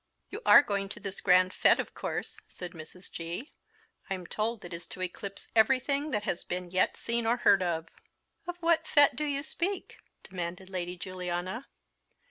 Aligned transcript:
"You 0.31 0.41
are 0.47 0.63
going 0.63 0.89
to 0.89 0.99
this 0.99 1.21
grand 1.21 1.53
fete, 1.53 1.79
of 1.79 1.93
course," 1.93 2.39
said 2.47 2.71
Mrs. 2.71 3.11
G. 3.11 3.51
"I'm 4.09 4.25
told 4.25 4.65
it 4.65 4.73
is 4.73 4.87
to 4.87 5.01
eclipse 5.03 5.47
everything 5.55 6.09
that 6.09 6.23
has 6.23 6.43
been 6.43 6.71
yet 6.71 6.97
seen 6.97 7.27
or 7.27 7.37
heard 7.37 7.61
of." 7.61 7.87
"Of 8.47 8.57
what 8.63 8.87
fete 8.87 9.15
do 9.15 9.25
you 9.25 9.43
speak?" 9.43 9.97
demanded 10.23 10.71
Lady 10.71 10.97
Juliana. 10.97 11.67